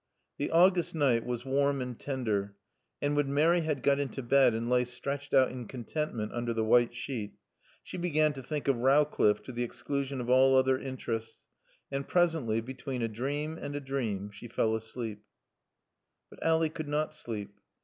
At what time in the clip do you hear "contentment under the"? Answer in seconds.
5.67-6.63